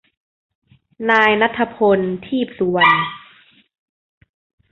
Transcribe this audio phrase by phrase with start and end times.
[1.09, 3.01] นายณัฏฐพล ทีปสุวรรณ